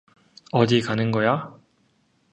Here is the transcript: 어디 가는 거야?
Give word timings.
어디 0.51 0.81
가는 0.81 1.11
거야? 1.11 1.55